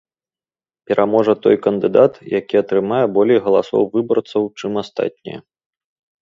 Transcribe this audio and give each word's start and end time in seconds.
Пераможа 0.91 1.33
той 1.43 1.55
кандыдат, 1.65 2.13
які 2.39 2.55
атрымае 2.63 3.03
болей 3.19 3.39
галасоў 3.49 3.81
выбарцаў, 3.97 4.41
чым 4.63 4.71
астатнія. 4.85 5.39